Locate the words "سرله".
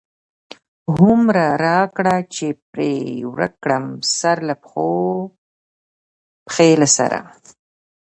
4.17-4.55